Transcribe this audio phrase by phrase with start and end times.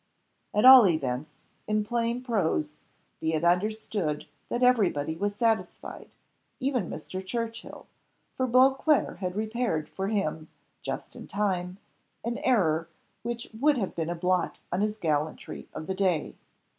[0.51, 1.31] At all events,
[1.67, 2.73] in plain prose,
[3.19, 6.15] be it understood that every body was satisfied,
[6.59, 7.23] even Mr.
[7.23, 7.85] Churchill;
[8.35, 10.47] for Beauclerc had repaired for him,
[10.81, 11.77] just in time,
[12.25, 12.89] an error
[13.21, 16.35] which would have been a blot on his gallantry of the day.